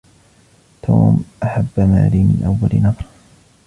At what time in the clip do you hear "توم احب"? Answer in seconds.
0.83-1.79